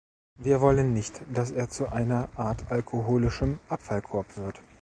[0.39, 4.59] Wir wollen nicht, dass er zu einer Art alkoholischem Abfallkorb wird.